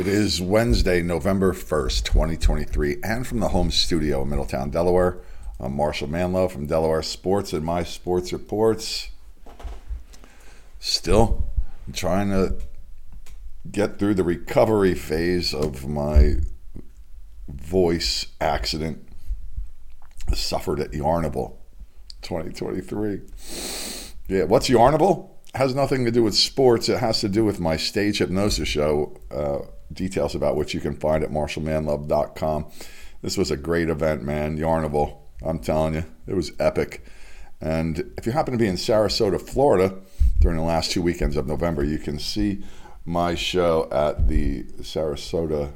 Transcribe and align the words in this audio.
It 0.00 0.08
is 0.08 0.40
Wednesday, 0.40 1.02
November 1.02 1.52
1st, 1.52 2.04
2023, 2.04 3.00
and 3.04 3.26
from 3.26 3.40
the 3.40 3.48
home 3.48 3.70
studio 3.70 4.22
in 4.22 4.30
Middletown, 4.30 4.70
Delaware. 4.70 5.18
I'm 5.60 5.76
Marshall 5.76 6.08
Manlove 6.08 6.52
from 6.52 6.64
Delaware 6.64 7.02
Sports 7.02 7.52
and 7.52 7.62
My 7.62 7.82
Sports 7.82 8.32
Reports. 8.32 9.10
Still 10.78 11.44
trying 11.92 12.30
to 12.30 12.56
get 13.70 13.98
through 13.98 14.14
the 14.14 14.24
recovery 14.24 14.94
phase 14.94 15.52
of 15.52 15.86
my 15.86 16.36
voice 17.46 18.28
accident 18.40 19.06
suffered 20.32 20.80
at 20.80 20.92
Yarnival 20.92 21.58
2023. 22.22 23.20
Yeah, 24.28 24.44
what's 24.44 24.70
Yarnival? 24.70 25.28
Has 25.54 25.74
nothing 25.74 26.04
to 26.04 26.12
do 26.12 26.22
with 26.22 26.34
sports. 26.34 26.88
It 26.88 27.00
has 27.00 27.20
to 27.20 27.28
do 27.28 27.44
with 27.44 27.58
my 27.58 27.76
stage 27.76 28.18
hypnosis 28.18 28.68
show. 28.68 29.20
Uh, 29.30 29.66
details 29.92 30.34
about 30.34 30.56
which 30.56 30.74
you 30.74 30.80
can 30.80 30.94
find 30.94 31.24
at 31.24 31.30
marshallmanlove.com. 31.30 32.66
This 33.22 33.36
was 33.36 33.50
a 33.50 33.56
great 33.56 33.88
event, 33.88 34.22
man. 34.22 34.56
Yarnival, 34.56 35.16
I'm 35.42 35.58
telling 35.58 35.94
you, 35.94 36.04
it 36.26 36.34
was 36.34 36.52
epic. 36.60 37.04
And 37.60 38.12
if 38.16 38.26
you 38.26 38.32
happen 38.32 38.52
to 38.52 38.58
be 38.58 38.68
in 38.68 38.76
Sarasota, 38.76 39.40
Florida, 39.40 39.98
during 40.38 40.56
the 40.56 40.62
last 40.62 40.92
two 40.92 41.02
weekends 41.02 41.36
of 41.36 41.46
November, 41.46 41.84
you 41.84 41.98
can 41.98 42.18
see 42.18 42.64
my 43.04 43.34
show 43.34 43.88
at 43.90 44.28
the 44.28 44.62
Sarasota 44.80 45.72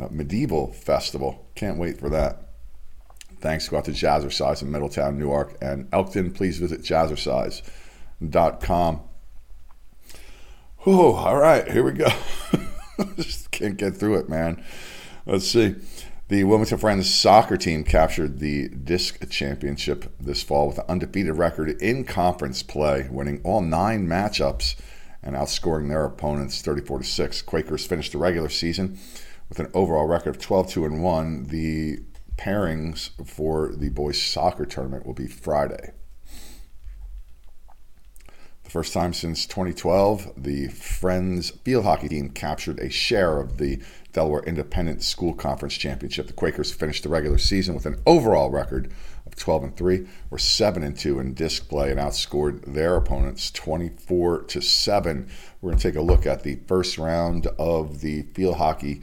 uh, 0.00 0.08
Medieval 0.10 0.72
Festival. 0.72 1.46
Can't 1.54 1.78
wait 1.78 2.00
for 2.00 2.08
that. 2.08 2.48
Thanks 3.40 3.68
go 3.68 3.76
out 3.76 3.84
to 3.84 3.90
Jazzercise 3.90 4.62
in 4.62 4.70
Middletown, 4.70 5.18
Newark, 5.18 5.58
and 5.60 5.88
Elkton. 5.92 6.32
Please 6.32 6.58
visit 6.58 6.80
jazzercise.com. 6.82 7.81
Oh, 10.84 11.14
all 11.14 11.36
right, 11.36 11.70
here 11.70 11.84
we 11.84 11.92
go. 11.92 12.08
Just 13.16 13.50
can't 13.50 13.76
get 13.76 13.96
through 13.96 14.16
it, 14.16 14.28
man. 14.28 14.64
Let's 15.26 15.48
see. 15.48 15.76
The 16.28 16.44
Wilmington 16.44 16.78
Friends 16.78 17.12
soccer 17.12 17.56
team 17.56 17.84
captured 17.84 18.38
the 18.38 18.68
DISC 18.68 19.28
championship 19.28 20.12
this 20.18 20.42
fall 20.42 20.68
with 20.68 20.78
an 20.78 20.86
undefeated 20.88 21.36
record 21.36 21.80
in 21.82 22.04
conference 22.04 22.62
play, 22.62 23.06
winning 23.10 23.40
all 23.44 23.60
nine 23.60 24.08
matchups 24.08 24.76
and 25.22 25.36
outscoring 25.36 25.88
their 25.88 26.04
opponents 26.04 26.62
34 26.62 27.00
to 27.00 27.04
6. 27.04 27.42
Quakers 27.42 27.86
finished 27.86 28.12
the 28.12 28.18
regular 28.18 28.48
season 28.48 28.98
with 29.48 29.60
an 29.60 29.70
overall 29.74 30.06
record 30.06 30.30
of 30.30 30.40
12 30.40 30.70
2 30.70 30.84
and 30.86 31.02
1. 31.02 31.44
The 31.44 31.98
pairings 32.36 33.10
for 33.26 33.72
the 33.76 33.90
boys 33.90 34.20
soccer 34.20 34.64
tournament 34.64 35.06
will 35.06 35.14
be 35.14 35.26
Friday. 35.26 35.92
First 38.72 38.94
time 38.94 39.12
since 39.12 39.44
2012, 39.44 40.32
the 40.34 40.68
Friends 40.68 41.50
field 41.62 41.84
hockey 41.84 42.08
team 42.08 42.30
captured 42.30 42.78
a 42.80 42.88
share 42.88 43.38
of 43.38 43.58
the 43.58 43.82
Delaware 44.14 44.42
Independent 44.44 45.02
School 45.02 45.34
Conference 45.34 45.74
Championship. 45.74 46.26
The 46.26 46.32
Quakers 46.32 46.72
finished 46.72 47.02
the 47.02 47.10
regular 47.10 47.36
season 47.36 47.74
with 47.74 47.84
an 47.84 48.00
overall 48.06 48.48
record 48.50 48.90
of 49.26 49.36
12 49.36 49.64
and 49.64 49.76
3, 49.76 50.06
were 50.30 50.38
7 50.38 50.82
and 50.82 50.96
2 50.96 51.20
in 51.20 51.34
DISC 51.34 51.68
play 51.68 51.90
and 51.90 52.00
outscored 52.00 52.64
their 52.64 52.96
opponents 52.96 53.50
24 53.50 54.44
to 54.44 54.62
7. 54.62 55.28
We're 55.60 55.72
going 55.72 55.78
to 55.78 55.88
take 55.90 55.98
a 55.98 56.00
look 56.00 56.24
at 56.24 56.42
the 56.42 56.58
first 56.66 56.96
round 56.96 57.48
of 57.58 58.00
the 58.00 58.22
field 58.32 58.56
hockey 58.56 59.02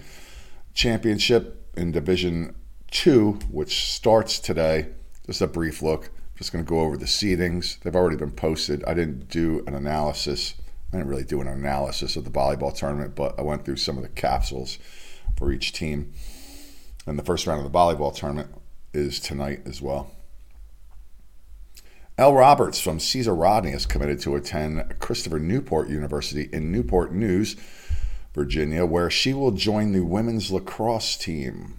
championship 0.74 1.70
in 1.78 1.92
Division 1.92 2.56
2, 2.90 3.34
which 3.52 3.94
starts 3.94 4.40
today. 4.40 4.88
Just 5.28 5.42
a 5.42 5.48
brief 5.48 5.84
look. 5.84 6.10
Just 6.40 6.54
going 6.54 6.64
to 6.64 6.70
go 6.70 6.80
over 6.80 6.96
the 6.96 7.06
seedings. 7.06 7.78
They've 7.82 7.94
already 7.94 8.16
been 8.16 8.32
posted. 8.32 8.82
I 8.86 8.94
didn't 8.94 9.28
do 9.28 9.62
an 9.68 9.76
analysis. 9.76 10.54
I 10.88 10.96
didn't 10.96 11.10
really 11.10 11.26
do 11.26 11.42
an 11.42 11.50
analysis 11.50 12.16
of 12.16 12.24
the 12.24 12.30
volleyball 12.30 12.74
tournament, 12.74 13.14
but 13.14 13.38
I 13.38 13.42
went 13.42 13.66
through 13.66 13.76
some 13.76 13.98
of 13.98 14.04
the 14.04 14.10
capsules 14.10 14.80
for 15.36 15.52
each 15.52 15.74
team. 15.74 16.14
And 17.06 17.20
the 17.20 17.26
first 17.26 17.46
round 17.46 17.66
of 17.66 17.70
the 17.70 17.78
volleyball 17.78 18.16
tournament 18.16 18.52
is 18.94 19.20
tonight 19.20 19.64
as 19.66 19.82
well. 19.82 20.12
Elle 22.18 22.34
Roberts 22.34 22.80
from 22.80 23.02
Caesar 23.02 23.36
Rodney 23.36 23.72
is 23.72 23.86
committed 23.86 24.22
to 24.22 24.38
attend 24.38 24.98
Christopher 25.00 25.40
Newport 25.40 25.90
University 25.90 26.48
in 26.54 26.72
Newport 26.72 27.12
News, 27.12 27.58
Virginia, 28.34 28.86
where 28.86 29.10
she 29.10 29.34
will 29.34 29.52
join 29.52 29.92
the 29.92 30.06
women's 30.06 30.54
lacrosse 30.54 31.18
team. 31.18 31.79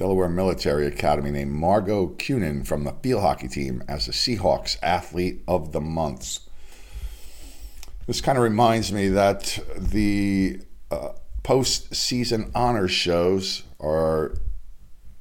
Delaware 0.00 0.30
Military 0.30 0.86
Academy 0.86 1.30
named 1.30 1.52
Margot 1.52 2.14
Cunin 2.16 2.66
from 2.66 2.84
the 2.84 2.92
field 3.02 3.20
hockey 3.20 3.48
team 3.48 3.84
as 3.86 4.06
the 4.06 4.12
Seahawks 4.12 4.78
Athlete 4.82 5.42
of 5.46 5.72
the 5.72 5.80
Month. 5.82 6.38
This 8.06 8.22
kind 8.22 8.38
of 8.38 8.42
reminds 8.42 8.90
me 8.90 9.08
that 9.10 9.58
the 9.76 10.62
uh, 10.90 11.10
postseason 11.42 12.50
honor 12.54 12.88
shows 12.88 13.64
are 13.78 14.36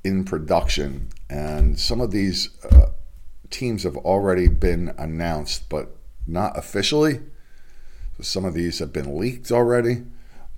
in 0.05 0.23
production, 0.23 1.09
and 1.29 1.77
some 1.77 1.99
of 1.99 2.11
these 2.11 2.47
uh, 2.63 2.91
teams 3.49 3.83
have 3.83 3.97
already 3.97 4.47
been 4.47 4.93
announced, 4.97 5.67
but 5.67 5.97
not 6.25 6.57
officially. 6.57 7.19
So 8.15 8.23
some 8.23 8.45
of 8.45 8.53
these 8.53 8.79
have 8.79 8.93
been 8.93 9.19
leaked 9.19 9.51
already 9.51 10.03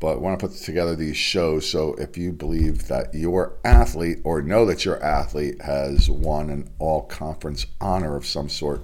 but 0.02 0.20
want 0.20 0.38
to 0.38 0.48
put 0.48 0.58
together 0.58 0.96
these 0.96 1.16
shows. 1.16 1.70
So 1.70 1.94
if 1.94 2.18
you 2.18 2.34
believe 2.34 2.88
that 2.88 3.14
your 3.14 3.54
athlete 3.64 4.18
or 4.24 4.42
know 4.42 4.66
that 4.66 4.84
your 4.84 5.02
athlete 5.02 5.62
has 5.62 6.10
won 6.10 6.50
an 6.50 6.68
all 6.80 7.04
conference 7.04 7.68
honor 7.80 8.18
of 8.18 8.26
some 8.26 8.50
sort, 8.50 8.82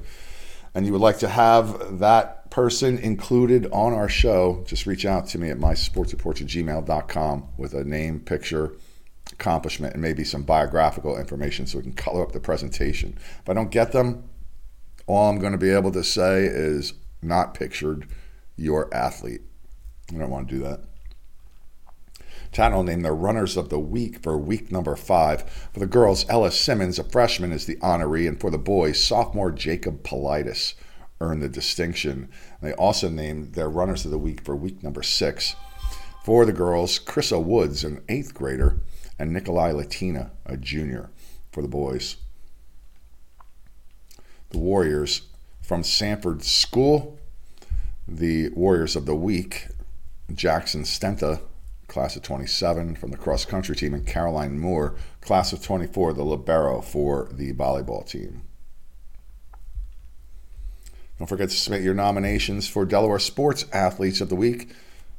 and 0.76 0.86
you 0.86 0.92
would 0.92 1.02
like 1.02 1.18
to 1.20 1.28
have 1.28 1.98
that 1.98 2.52
person 2.52 3.00
included 3.00 3.66
on 3.72 3.94
our 3.94 4.08
show, 4.08 4.64
just 4.68 4.86
reach 4.86 5.08
out 5.08 5.28
to 5.30 5.40
me 5.40 5.50
at 5.50 5.58
mysportsreports 5.58 6.42
at 6.42 6.48
gmail.com 6.48 7.48
with 7.58 7.74
a 7.74 7.84
name, 7.84 8.20
picture, 8.20 8.74
accomplishment, 9.34 9.94
and 9.94 10.02
maybe 10.04 10.24
some 10.24 10.44
biographical 10.44 11.18
information 11.18 11.66
so 11.66 11.80
we 11.80 11.84
can 11.84 11.94
color 11.94 12.22
up 12.22 12.32
the 12.32 12.40
presentation. 12.40 13.18
If 13.42 13.50
I 13.50 13.54
don't 13.54 13.72
get 13.72 13.92
them, 13.92 14.30
all 15.08 15.32
I'm 15.32 15.40
going 15.40 15.54
to 15.54 15.58
be 15.58 15.72
able 15.72 15.92
to 15.94 16.04
say 16.04 16.46
is 16.46 16.94
not 17.24 17.56
pictured 17.56 18.08
your 18.56 18.94
athlete. 18.94 19.42
I 20.14 20.20
don't 20.20 20.30
want 20.30 20.48
to 20.48 20.56
do 20.56 20.62
that. 20.62 20.82
Tatnall 22.52 22.86
named 22.86 23.06
their 23.06 23.16
runners 23.16 23.58
of 23.58 23.70
the 23.70 23.80
week 23.80 24.22
for 24.22 24.38
week 24.38 24.72
number 24.72 24.96
five. 24.96 25.50
For 25.74 25.80
the 25.80 25.88
girls, 25.88 26.26
Ellis 26.30 26.60
Simmons, 26.60 27.00
a 27.00 27.04
freshman, 27.04 27.52
is 27.52 27.66
the 27.66 27.76
honoree, 27.78 28.28
and 28.28 28.40
for 28.40 28.50
the 28.50 28.58
boys, 28.58 29.02
sophomore 29.02 29.52
Jacob 29.52 30.04
Politis 30.04 30.74
earned 31.20 31.42
the 31.42 31.50
distinction. 31.50 32.30
They 32.62 32.74
also 32.74 33.10
named 33.10 33.54
their 33.54 33.70
runners 33.70 34.06
of 34.06 34.12
the 34.12 34.18
week 34.18 34.42
for 34.42 34.56
week 34.56 34.84
number 34.84 35.04
six. 35.04 35.56
For 36.24 36.46
the 36.46 36.54
girls, 36.54 37.00
Chrissa 37.00 37.44
Woods, 37.44 37.84
an 37.84 38.04
eighth 38.10 38.34
grader, 38.34 38.82
and 39.18 39.32
Nikolai 39.32 39.72
Latina, 39.72 40.32
a 40.46 40.58
junior. 40.58 41.10
For 41.52 41.62
the 41.62 41.68
boys, 41.68 42.18
the 44.50 44.60
Warriors 44.60 45.24
from 45.62 45.84
Sanford 45.84 46.44
School, 46.44 47.18
the 48.08 48.50
Warriors 48.50 48.96
of 48.96 49.06
the 49.06 49.16
Week, 49.16 49.68
Jackson 50.34 50.84
Stenta, 50.84 51.42
class 51.88 52.16
of 52.16 52.24
27 52.24 52.96
from 52.96 53.12
the 53.12 53.18
cross 53.18 53.46
country 53.46 53.76
team, 53.76 53.94
and 53.94 54.06
Caroline 54.06 54.60
Moore, 54.60 54.96
class 55.22 55.54
of 55.54 55.64
24, 55.64 56.14
the 56.14 56.24
libero 56.24 56.82
for 56.82 57.30
the 57.32 57.54
volleyball 57.54 58.08
team. 58.08 58.44
Don't 61.18 61.28
forget 61.28 61.50
to 61.50 61.56
submit 61.56 61.82
your 61.82 61.94
nominations 61.94 62.68
for 62.68 62.86
Delaware 62.86 63.20
Sports 63.20 63.66
Athletes 63.74 64.22
of 64.22 64.30
the 64.30 64.36
Week. 64.36 64.72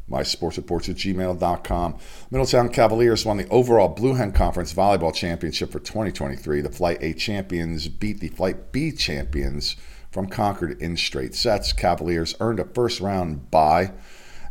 My 0.07 0.23
sports 0.23 0.57
reports 0.57 0.89
at 0.89 0.97
gmail.com. 0.97 1.99
Middletown 2.31 2.71
Cavaliers 2.71 3.27
won 3.27 3.37
the 3.37 3.49
overall 3.49 3.89
Blue 3.89 4.15
Hen 4.15 4.33
Conference 4.33 4.73
Volleyball 4.73 5.15
Championship 5.15 5.71
for 5.71 5.81
2023. 5.81 6.63
The 6.63 6.71
Flight 6.71 6.99
A 7.03 7.13
champions 7.13 7.89
beat 7.89 8.21
the 8.21 8.29
Flight 8.29 8.73
B 8.73 8.93
champions 8.93 9.77
from 10.11 10.29
Concord 10.29 10.81
in 10.81 10.97
straight 10.97 11.35
sets. 11.35 11.73
Cavaliers 11.73 12.35
earned 12.41 12.61
a 12.61 12.65
first 12.65 13.01
round 13.01 13.51
bye 13.51 13.93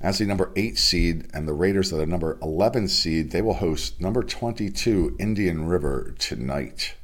as 0.01 0.19
the 0.19 0.25
number 0.25 0.51
8 0.55 0.77
seed 0.77 1.27
and 1.33 1.47
the 1.47 1.53
Raiders 1.53 1.91
are 1.91 1.97
the 1.97 2.05
number 2.05 2.37
11 2.41 2.87
seed. 2.87 3.31
They 3.31 3.41
will 3.41 3.55
host 3.55 3.99
number 3.99 4.23
22 4.23 5.15
Indian 5.19 5.67
River 5.67 6.13
tonight. 6.19 6.95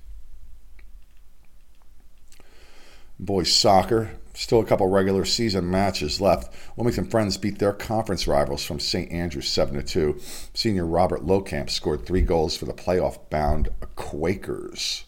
Boys 3.20 3.54
soccer, 3.54 4.12
still 4.34 4.60
a 4.60 4.66
couple 4.66 4.88
regular 4.88 5.26
season 5.26 5.70
matches 5.70 6.20
left. 6.20 6.54
Wilmington 6.76 7.06
Friends 7.06 7.38
beat 7.38 7.60
their 7.60 7.74
conference 7.74 8.28
rivals 8.28 8.66
from 8.66 8.80
St. 8.80 9.12
Andrews 9.12 9.48
7 9.48 9.84
2. 9.84 10.20
Senior 10.54 10.86
Robert 10.86 11.26
Lowcamp 11.26 11.70
scored 11.70 12.06
three 12.06 12.22
goals 12.22 12.58
for 12.58 12.66
the 12.66 12.74
playoff 12.74 13.30
bound 13.30 13.70
Quakers. 13.96 15.06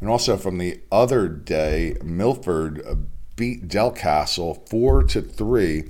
And 0.00 0.10
also 0.10 0.36
from 0.36 0.58
the 0.58 0.80
other 0.92 1.28
day, 1.28 1.96
Milford 2.02 3.08
beat 3.36 3.68
Delcastle 3.68 4.68
4 4.68 5.02
to 5.04 5.22
3 5.22 5.84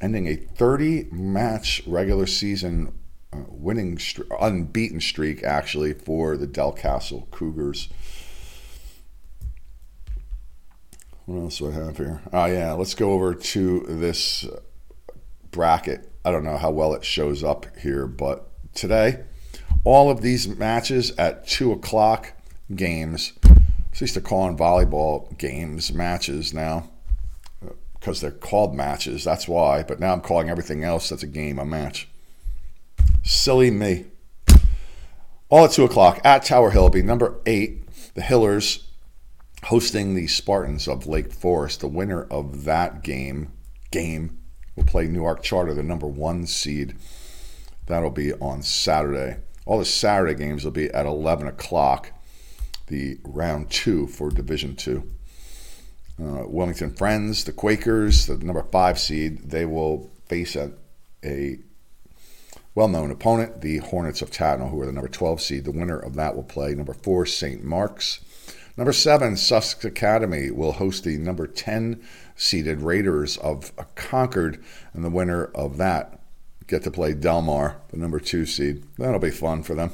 ending 0.00 0.26
a 0.26 0.36
30 0.36 1.08
match 1.10 1.82
regular 1.86 2.26
season 2.26 2.92
uh, 3.32 3.38
winning 3.48 3.98
unbeaten 4.40 5.00
streak 5.00 5.42
actually 5.42 5.92
for 5.92 6.36
the 6.36 6.46
Delcastle 6.46 7.30
Cougars. 7.30 7.88
What 11.24 11.40
else 11.40 11.58
do 11.58 11.68
I 11.68 11.72
have 11.72 11.96
here? 11.96 12.22
Oh, 12.32 12.44
yeah. 12.44 12.72
Let's 12.72 12.94
go 12.94 13.12
over 13.12 13.34
to 13.34 13.80
this 13.88 14.46
bracket. 15.50 16.08
I 16.24 16.30
don't 16.30 16.44
know 16.44 16.56
how 16.56 16.70
well 16.70 16.94
it 16.94 17.04
shows 17.04 17.42
up 17.42 17.66
here, 17.78 18.06
but 18.06 18.48
today, 18.74 19.24
all 19.82 20.08
of 20.08 20.20
these 20.20 20.46
matches 20.46 21.10
at 21.18 21.46
2 21.48 21.72
o'clock 21.72 22.32
games. 22.74 23.32
I 23.44 23.98
used 23.98 24.14
to 24.14 24.20
call 24.20 24.46
them 24.46 24.56
volleyball 24.56 25.36
games 25.38 25.92
matches 25.92 26.52
now 26.52 26.90
because 28.06 28.20
they're 28.20 28.30
called 28.30 28.72
matches. 28.72 29.24
That's 29.24 29.48
why. 29.48 29.82
But 29.82 29.98
now 29.98 30.12
I'm 30.12 30.20
calling 30.20 30.48
everything 30.48 30.84
else 30.84 31.08
that's 31.08 31.24
a 31.24 31.26
game 31.26 31.58
a 31.58 31.64
match. 31.64 32.08
Silly 33.24 33.68
me. 33.72 34.04
All 35.48 35.64
at 35.64 35.72
2 35.72 35.82
o'clock 35.82 36.20
at 36.22 36.44
Tower 36.44 36.70
Hill, 36.70 36.88
be 36.88 37.02
number 37.02 37.40
8, 37.46 38.14
the 38.14 38.22
Hillers 38.22 38.84
hosting 39.64 40.14
the 40.14 40.28
Spartans 40.28 40.86
of 40.86 41.08
Lake 41.08 41.32
Forest. 41.32 41.80
The 41.80 41.88
winner 41.88 42.22
of 42.30 42.62
that 42.62 43.02
game 43.02 43.50
game 43.90 44.38
will 44.76 44.84
play 44.84 45.08
Newark 45.08 45.42
Charter, 45.42 45.74
the 45.74 45.82
number 45.82 46.06
one 46.06 46.46
seed. 46.46 46.94
That'll 47.86 48.10
be 48.10 48.32
on 48.34 48.62
Saturday. 48.62 49.38
All 49.64 49.80
the 49.80 49.84
Saturday 49.84 50.34
games 50.34 50.62
will 50.64 50.70
be 50.70 50.90
at 50.90 51.06
11 51.06 51.48
o'clock, 51.48 52.12
the 52.86 53.18
round 53.24 53.68
two 53.68 54.06
for 54.06 54.30
Division 54.30 54.76
Two. 54.76 55.10
Uh, 56.20 56.44
Wilmington 56.46 56.94
Friends, 56.94 57.44
the 57.44 57.52
Quakers, 57.52 58.26
the 58.26 58.38
number 58.38 58.62
five 58.72 58.98
seed, 58.98 59.50
they 59.50 59.66
will 59.66 60.10
face 60.26 60.56
a, 60.56 60.72
a 61.22 61.58
well 62.74 62.88
known 62.88 63.10
opponent, 63.10 63.60
the 63.60 63.78
Hornets 63.78 64.22
of 64.22 64.30
Tatnall, 64.30 64.70
who 64.70 64.80
are 64.80 64.86
the 64.86 64.92
number 64.92 65.08
12 65.08 65.40
seed. 65.40 65.64
The 65.64 65.72
winner 65.72 65.98
of 65.98 66.14
that 66.14 66.34
will 66.34 66.42
play 66.42 66.74
number 66.74 66.94
four, 66.94 67.26
St. 67.26 67.62
Mark's. 67.62 68.20
Number 68.76 68.92
seven, 68.92 69.36
Sussex 69.36 69.84
Academy 69.84 70.50
will 70.50 70.72
host 70.72 71.04
the 71.04 71.16
number 71.16 71.46
10 71.46 72.02
seeded 72.36 72.82
Raiders 72.82 73.38
of 73.38 73.72
Concord, 73.94 74.62
and 74.92 75.02
the 75.02 75.10
winner 75.10 75.46
of 75.54 75.78
that 75.78 76.20
get 76.66 76.82
to 76.82 76.90
play 76.90 77.14
Delmar, 77.14 77.76
the 77.90 77.96
number 77.96 78.20
two 78.20 78.44
seed. 78.44 78.84
That'll 78.98 79.18
be 79.18 79.30
fun 79.30 79.62
for 79.62 79.74
them, 79.74 79.92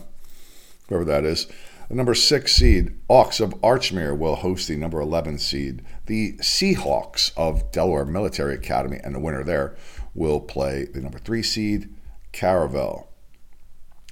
whoever 0.89 1.05
that 1.05 1.25
is. 1.25 1.47
The 1.93 1.97
number 1.97 2.15
six 2.15 2.55
seed, 2.55 2.95
Hawks 3.07 3.39
of 3.39 3.51
Archmere, 3.61 4.17
will 4.17 4.37
host 4.37 4.67
the 4.67 4.77
number 4.77 4.99
11 4.99 5.37
seed, 5.37 5.85
the 6.07 6.33
Seahawks 6.39 7.33
of 7.37 7.71
Delaware 7.71 8.07
Military 8.07 8.55
Academy, 8.55 8.99
and 9.05 9.15
the 9.15 9.21
winner 9.21 9.45
there 9.45 9.77
will 10.15 10.41
play 10.41 10.87
the 10.87 11.03
number 11.03 11.19
three 11.19 11.43
seed, 11.43 11.95
Caravel. 12.33 13.13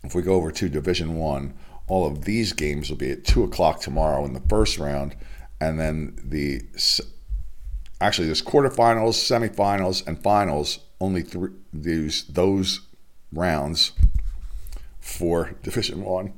If 0.04 0.14
we 0.14 0.20
go 0.20 0.34
over 0.34 0.52
to 0.52 0.68
Division 0.68 1.16
One, 1.16 1.54
all 1.88 2.06
of 2.06 2.26
these 2.26 2.52
games 2.52 2.90
will 2.90 2.98
be 2.98 3.12
at 3.12 3.24
two 3.24 3.44
o'clock 3.44 3.80
tomorrow 3.80 4.26
in 4.26 4.34
the 4.34 4.42
first 4.46 4.78
round, 4.78 5.16
and 5.58 5.80
then 5.80 6.18
the 6.22 6.60
actually 7.98 8.26
there's 8.26 8.42
quarterfinals, 8.42 9.14
semifinals, 9.14 10.06
and 10.06 10.22
finals. 10.22 10.80
Only 11.00 11.22
three 11.22 11.52
these 11.72 12.24
those 12.24 12.82
rounds 13.32 13.92
for 15.00 15.56
Division 15.62 16.04
One. 16.04 16.34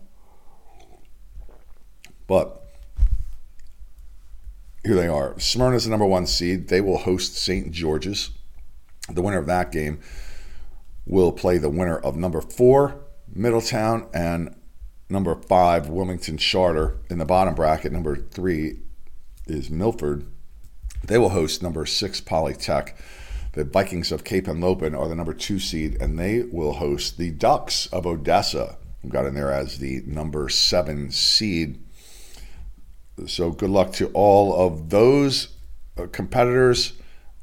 But 2.32 2.62
here 4.82 4.94
they 4.94 5.06
are. 5.06 5.38
Smyrna 5.38 5.76
is 5.76 5.84
the 5.84 5.90
number 5.90 6.06
one 6.06 6.26
seed. 6.26 6.68
They 6.68 6.80
will 6.80 6.96
host 6.96 7.36
St. 7.36 7.70
George's. 7.70 8.30
The 9.10 9.20
winner 9.20 9.36
of 9.36 9.44
that 9.48 9.70
game 9.70 10.00
will 11.04 11.30
play 11.30 11.58
the 11.58 11.68
winner 11.68 11.98
of 11.98 12.16
number 12.16 12.40
four, 12.40 13.04
Middletown, 13.30 14.08
and 14.14 14.56
number 15.10 15.34
five, 15.34 15.90
Wilmington 15.90 16.38
Charter. 16.38 16.96
In 17.10 17.18
the 17.18 17.26
bottom 17.26 17.54
bracket, 17.54 17.92
number 17.92 18.16
three 18.16 18.78
is 19.46 19.68
Milford. 19.68 20.24
They 21.04 21.18
will 21.18 21.28
host 21.28 21.62
number 21.62 21.84
six, 21.84 22.22
Polytech. 22.22 22.94
The 23.52 23.64
Vikings 23.64 24.10
of 24.10 24.24
Cape 24.24 24.46
Henlopen 24.46 24.98
are 24.98 25.06
the 25.06 25.14
number 25.14 25.34
two 25.34 25.58
seed, 25.58 26.00
and 26.00 26.18
they 26.18 26.44
will 26.44 26.72
host 26.72 27.18
the 27.18 27.30
Ducks 27.30 27.88
of 27.88 28.06
Odessa. 28.06 28.78
who 29.02 29.10
got 29.10 29.26
in 29.26 29.34
there 29.34 29.52
as 29.52 29.80
the 29.80 30.02
number 30.06 30.48
seven 30.48 31.10
seed. 31.10 31.78
So 33.26 33.50
good 33.50 33.70
luck 33.70 33.92
to 33.94 34.08
all 34.14 34.54
of 34.54 34.90
those 34.90 35.48
uh, 35.98 36.06
competitors. 36.10 36.94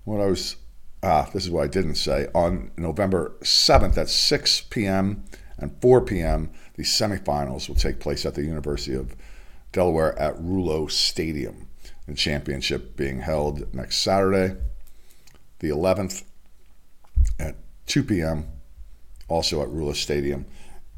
What 0.04 0.20
I 0.20 0.26
was, 0.26 0.56
ah, 1.04 1.30
this 1.34 1.46
is 1.46 1.52
what 1.52 1.64
I 1.64 1.68
didn't 1.68 1.96
say. 1.96 2.28
On 2.34 2.72
November 2.78 3.36
7th 3.42 3.98
at 3.98 4.10
6 4.10 4.62
p.m. 4.62 5.24
and 5.58 5.76
4 5.82 6.02
p.m., 6.02 6.52
the 6.76 6.84
semifinals 6.84 7.68
will 7.68 7.76
take 7.76 8.00
place 8.00 8.26
at 8.26 8.36
the 8.36 8.44
University 8.44 8.96
of 8.96 9.16
Delaware 9.72 10.18
at 10.18 10.36
Rullo 10.38 10.90
Stadium. 10.90 11.68
The 12.08 12.16
championship 12.16 12.98
being 12.98 13.20
held 13.20 13.72
next 13.74 13.98
Saturday, 14.00 14.60
the 15.60 15.70
11th 15.70 16.24
at 17.40 17.56
2 17.86 18.04
p.m., 18.04 18.48
also 19.28 19.62
at 19.62 19.68
Rullo 19.68 19.96
Stadium 19.96 20.46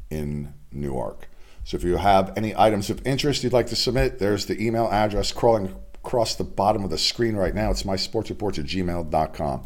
in 0.08 0.54
Newark. 0.72 1.28
So 1.64 1.76
if 1.76 1.84
you 1.84 1.96
have 1.96 2.32
any 2.36 2.54
items 2.56 2.90
of 2.90 3.06
interest 3.06 3.44
you'd 3.44 3.52
like 3.52 3.68
to 3.68 3.76
submit, 3.76 4.18
there's 4.18 4.46
the 4.46 4.60
email 4.64 4.88
address 4.90 5.32
crawling 5.32 5.76
across 5.94 6.34
the 6.34 6.44
bottom 6.44 6.82
of 6.84 6.90
the 6.90 6.98
screen 6.98 7.36
right 7.36 7.54
now. 7.54 7.70
It's 7.70 7.84
mysportsreports 7.84 8.58
at 8.58 8.66
gmail.com. 8.66 9.64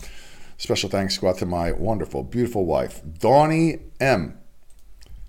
Special 0.58 0.88
thanks 0.88 1.19
go 1.19 1.28
out 1.28 1.38
to 1.38 1.46
my 1.46 1.72
wonderful, 1.72 2.22
beautiful 2.22 2.64
wife, 2.64 3.02
Dawnie 3.19 3.81
M. 4.00 4.38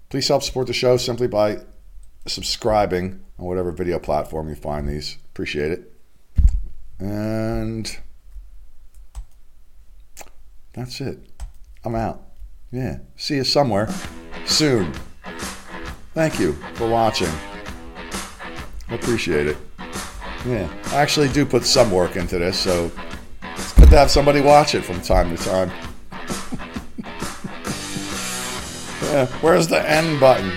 Please 0.10 0.28
help 0.28 0.44
support 0.44 0.68
the 0.68 0.74
show 0.74 0.96
simply 0.98 1.28
by 1.28 1.58
subscribing 2.26 3.20
on 3.38 3.46
whatever 3.46 3.72
video 3.72 4.00
platform 4.00 4.50
you 4.50 4.56
find 4.56 4.88
these. 4.88 5.18
Appreciate 5.32 5.72
it. 5.72 5.94
And 7.00 7.98
that's 10.74 11.02
it. 11.02 11.20
I'm 11.84 11.96
out. 11.96 12.24
Yeah. 12.72 13.00
See 13.16 13.36
you 13.36 13.44
somewhere 13.44 13.90
soon. 14.46 14.94
Thank 16.18 16.40
you 16.40 16.54
for 16.74 16.90
watching. 16.90 17.30
I 18.90 18.96
appreciate 18.96 19.46
it. 19.46 19.56
Yeah. 20.48 20.68
I 20.88 20.96
actually 20.96 21.30
do 21.30 21.46
put 21.46 21.64
some 21.64 21.92
work 21.92 22.16
into 22.16 22.40
this, 22.40 22.58
so 22.58 22.92
it's 23.44 23.74
good 23.74 23.92
to 23.92 23.98
have 23.98 24.10
somebody 24.10 24.42
watch 24.42 24.74
it 24.74 24.82
from 24.82 25.00
time 25.00 25.38
to 25.38 25.44
time. 25.44 25.70
yeah. 29.04 29.28
Where's 29.42 29.68
the 29.68 29.88
end 29.88 30.20
button? 30.20 30.52